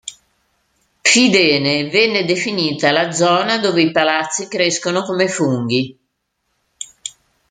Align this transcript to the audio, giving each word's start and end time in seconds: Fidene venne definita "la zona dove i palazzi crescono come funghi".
Fidene 1.03 1.87
venne 1.91 2.25
definita 2.25 2.89
"la 2.89 3.11
zona 3.11 3.59
dove 3.59 3.83
i 3.83 3.91
palazzi 3.91 4.47
crescono 4.47 5.03
come 5.03 5.27
funghi". 5.27 5.95